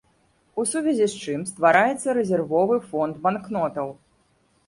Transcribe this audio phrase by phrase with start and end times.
[0.61, 3.87] У сувязі з чым ствараецца рэзервовы фонд банкнотаў.